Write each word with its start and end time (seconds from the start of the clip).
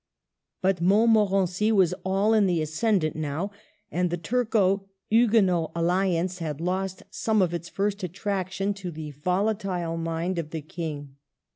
But 0.63 0.81
Montmorency 0.81 1.71
was 1.71 1.93
all 2.03 2.33
in 2.33 2.47
the 2.47 2.59
ascendant 2.59 3.15
now, 3.15 3.51
and 3.91 4.09
the 4.09 4.17
Turco 4.17 4.89
Huguenot 5.11 5.73
alliance 5.75 6.39
had 6.39 6.59
lost 6.59 7.03
some 7.11 7.39
of 7.39 7.53
its 7.53 7.69
first 7.69 8.01
attraction 8.01 8.73
to 8.73 8.89
the 8.89 9.11
volatile 9.11 9.97
mind 9.97 10.39
of 10.39 10.49
the 10.49 10.61
King. 10.63 11.17